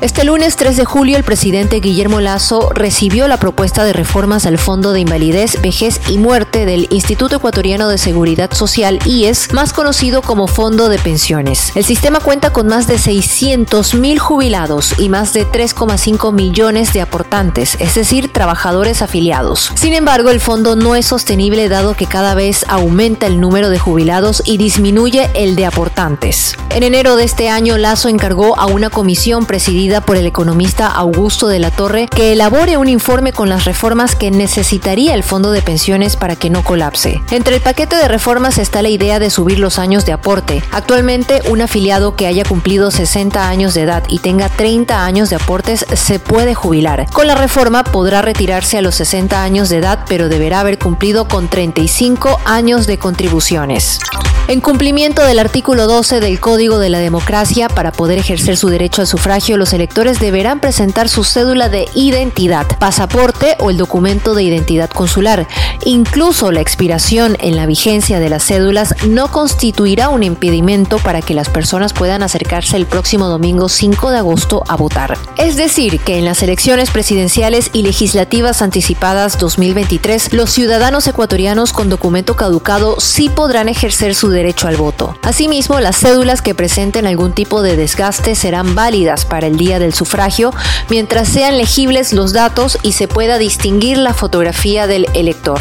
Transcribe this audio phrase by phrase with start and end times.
[0.00, 4.56] Este lunes 3 de julio, el presidente Guillermo Lazo recibió la propuesta de reformas al
[4.56, 10.22] Fondo de Invalidez, Vejez y Muerte del Instituto Ecuatoriano de Seguridad Social, IES, más conocido
[10.22, 11.72] como Fondo de Pensiones.
[11.74, 17.00] El sistema cuenta con más de 600 mil jubilados y más de 3,5 millones de
[17.00, 19.72] aportantes, es decir, trabajadores afiliados.
[19.74, 23.80] Sin embargo, el fondo no es sostenible dado que cada vez aumenta el número de
[23.80, 26.54] jubilados y disminuye el de aportantes.
[26.70, 31.48] En enero de este año, Lazo encargó a una comisión presidida por el economista Augusto
[31.48, 35.62] de la Torre que elabore un informe con las reformas que necesitaría el fondo de
[35.62, 37.20] pensiones para que no colapse.
[37.30, 40.62] Entre el paquete de reformas está la idea de subir los años de aporte.
[40.70, 45.36] Actualmente, un afiliado que haya cumplido 60 años de edad y tenga 30 años de
[45.36, 47.06] aportes se puede jubilar.
[47.12, 51.26] Con la reforma podrá retirarse a los 60 años de edad, pero deberá haber cumplido
[51.28, 54.00] con 35 años de contribuciones.
[54.48, 59.02] En cumplimiento del artículo 12 del Código de la Democracia, para poder ejercer su derecho
[59.02, 64.44] al sufragio, los electores deberán presentar su cédula de identidad, pasaporte o el documento de
[64.44, 65.46] identidad consular.
[65.84, 71.34] Incluso la expiración en la vigencia de las cédulas no constituirá un impedimento para que
[71.34, 75.18] las personas puedan acercarse el próximo domingo 5 de agosto a votar.
[75.36, 81.90] Es decir, que en las elecciones presidenciales y legislativas anticipadas 2023, los ciudadanos ecuatorianos con
[81.90, 85.18] documento caducado sí podrán ejercer su derecho al voto.
[85.22, 89.92] Asimismo, las cédulas que presenten algún tipo de desgaste serán válidas para el día del
[89.92, 90.52] sufragio
[90.88, 95.60] mientras sean legibles los datos y se pueda distinguir la fotografía del elector.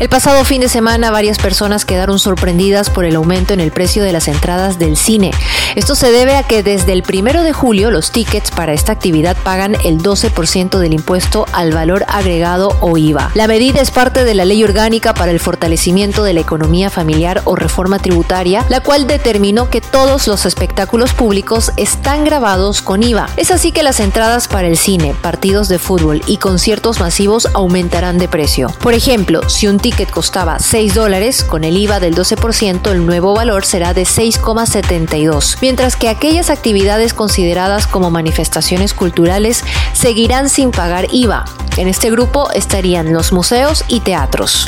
[0.00, 4.02] El pasado fin de semana varias personas quedaron sorprendidas por el aumento en el precio
[4.02, 5.30] de las entradas del cine.
[5.76, 9.36] Esto se debe a que desde el primero de julio los tickets para esta actividad
[9.44, 13.30] pagan el 12% del impuesto al valor agregado o IVA.
[13.34, 17.42] La medida es parte de la Ley Orgánica para el Fortalecimiento de la Economía Familiar
[17.44, 23.28] o Reforma Tributaria, la cual determinó que todos los espectáculos públicos están grabados con IVA.
[23.36, 28.18] Es así que las entradas para el cine, partidos de fútbol y conciertos masivos aumentarán
[28.18, 28.72] de precio.
[28.80, 33.34] Por ejemplo, si un ticket costaba 6 dólares, con el IVA del 12% el nuevo
[33.34, 39.62] valor será de 6,72, mientras que aquellas actividades consideradas como manifestaciones culturales
[39.92, 41.44] seguirán sin pagar IVA.
[41.76, 44.66] En este grupo estarían los museos y teatros.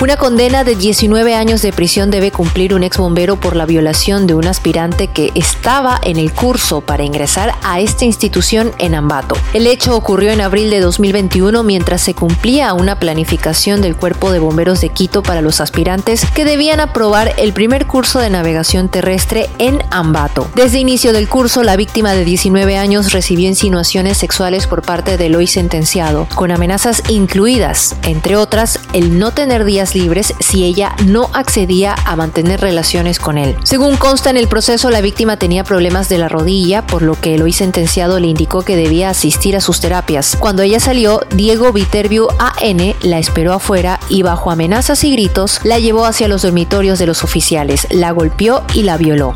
[0.00, 4.28] Una condena de 19 años de prisión debe cumplir un ex bombero por la violación
[4.28, 9.36] de un aspirante que estaba en el curso para ingresar a esta institución en Ambato.
[9.54, 14.38] El hecho ocurrió en abril de 2021 mientras se cumplía una planificación del cuerpo de
[14.38, 19.50] bomberos de Quito para los aspirantes que debían aprobar el primer curso de navegación terrestre
[19.58, 20.46] en Ambato.
[20.54, 25.34] Desde inicio del curso, la víctima de 19 años recibió insinuaciones sexuales por parte del
[25.34, 31.30] hoy sentenciado, con amenazas incluidas, entre otras, el no tener días libres si ella no
[31.32, 33.56] accedía a mantener relaciones con él.
[33.64, 37.34] Según consta en el proceso, la víctima tenía problemas de la rodilla, por lo que
[37.34, 40.36] el hoy sentenciado le indicó que debía asistir a sus terapias.
[40.38, 45.78] Cuando ella salió, Diego Viterbiu AN la esperó afuera y bajo amenazas y gritos, la
[45.78, 49.34] llevó hacia los dormitorios de los oficiales, la golpeó y la violó.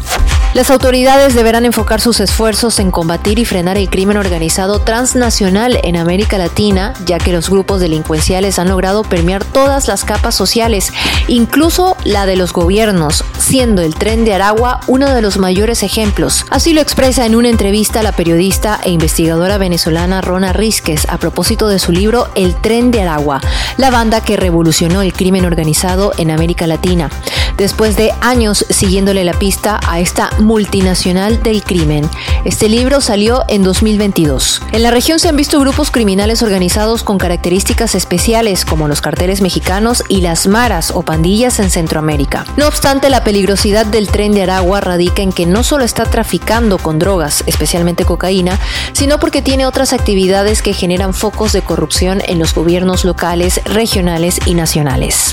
[0.54, 5.96] Las autoridades deberán enfocar sus esfuerzos en combatir y frenar el crimen organizado transnacional en
[5.96, 10.92] América Latina, ya que los grupos delincuenciales han logrado permear todas las capas sociales,
[11.26, 16.44] incluso la de los gobiernos, siendo el tren de Aragua uno de los mayores ejemplos.
[16.50, 21.68] Así lo expresa en una entrevista la periodista e investigadora venezolana Rona Rizquez a propósito
[21.68, 23.40] de su libro El tren de Aragua,
[23.78, 27.08] la banda que revolucionó el crimen organizado en América Latina.
[27.56, 32.08] Después de años siguiéndole la pista a esta multinacional del crimen.
[32.44, 34.62] Este libro salió en 2022.
[34.72, 39.40] En la región se han visto grupos criminales organizados con características especiales como los carteles
[39.42, 42.44] mexicanos y las maras o pandillas en Centroamérica.
[42.56, 46.78] No obstante, la peligrosidad del tren de Aragua radica en que no solo está traficando
[46.78, 48.58] con drogas, especialmente cocaína,
[48.92, 54.40] sino porque tiene otras actividades que generan focos de corrupción en los gobiernos locales, regionales
[54.46, 55.32] y nacionales.